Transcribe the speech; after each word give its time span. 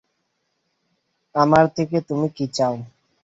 আমার 1.35 1.65
থেকে 1.75 1.97
তুমি 2.07 2.27
কি 2.35 2.45
চাও? 2.55 2.75